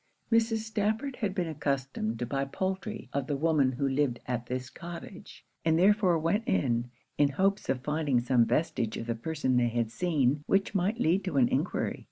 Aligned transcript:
Mrs. 0.31 0.61
Stafford 0.63 1.17
had 1.17 1.35
been 1.35 1.47
accustomed 1.47 2.17
to 2.17 2.25
buy 2.25 2.43
poultry 2.45 3.07
of 3.13 3.27
the 3.27 3.35
woman 3.35 3.73
who 3.73 3.87
lived 3.87 4.19
at 4.25 4.47
this 4.47 4.71
cottage, 4.71 5.45
and 5.63 5.77
therefore 5.77 6.17
went 6.17 6.47
in, 6.47 6.89
in 7.19 7.29
hopes 7.29 7.69
of 7.69 7.81
finding 7.81 8.19
some 8.19 8.43
vestige 8.43 8.97
of 8.97 9.05
the 9.05 9.13
person 9.13 9.57
they 9.57 9.67
had 9.69 9.91
seen, 9.91 10.41
which 10.47 10.73
might 10.73 10.99
lead 10.99 11.23
to 11.25 11.37
an 11.37 11.49
enquiry. 11.49 11.99